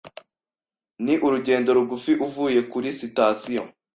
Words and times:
Ni 1.05 1.13
urugendo 1.25 1.69
rugufi 1.77 2.11
uvuye 2.25 2.59
kuri 2.71 2.87
sitasiyo. 2.99 3.63